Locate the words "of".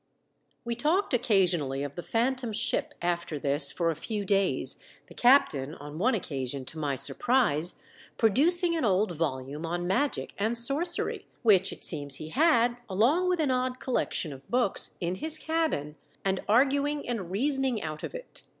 1.83-1.93, 14.33-14.49, 18.01-18.15